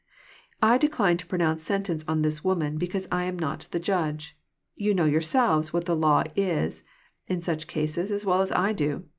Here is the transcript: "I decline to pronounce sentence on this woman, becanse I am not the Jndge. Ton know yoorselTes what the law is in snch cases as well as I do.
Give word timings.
"I 0.63 0.79
decline 0.79 1.17
to 1.17 1.27
pronounce 1.27 1.61
sentence 1.61 2.03
on 2.07 2.23
this 2.23 2.43
woman, 2.43 2.79
becanse 2.79 3.05
I 3.11 3.25
am 3.25 3.37
not 3.37 3.67
the 3.69 3.79
Jndge. 3.79 4.33
Ton 4.83 4.95
know 4.95 5.05
yoorselTes 5.05 5.73
what 5.73 5.85
the 5.85 5.95
law 5.95 6.23
is 6.35 6.83
in 7.27 7.41
snch 7.41 7.67
cases 7.67 8.09
as 8.09 8.25
well 8.25 8.41
as 8.41 8.51
I 8.51 8.73
do. 8.73 9.03